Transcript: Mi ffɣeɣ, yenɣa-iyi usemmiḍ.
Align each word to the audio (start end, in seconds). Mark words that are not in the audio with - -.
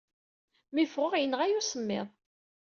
Mi 0.73 0.83
ffɣeɣ, 0.91 1.13
yenɣa-iyi 1.17 1.57
usemmiḍ. 1.59 2.07